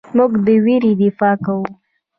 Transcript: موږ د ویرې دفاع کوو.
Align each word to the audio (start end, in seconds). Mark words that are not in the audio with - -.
موږ 0.17 0.31
د 0.45 0.47
ویرې 0.65 0.91
دفاع 1.01 1.35
کوو. 1.45 1.65